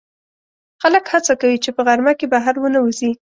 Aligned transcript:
خلک 0.81 1.05
هڅه 1.13 1.33
کوي 1.41 1.57
چې 1.63 1.69
په 1.75 1.81
غرمه 1.87 2.13
کې 2.19 2.27
بهر 2.33 2.55
ونه 2.59 2.79
وځي 2.81 3.11